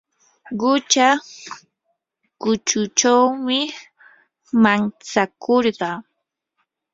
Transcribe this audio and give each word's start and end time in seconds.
qucha 0.59 1.07
kuchunchawmi 2.41 3.59
mantsakurqaa. 4.63 5.97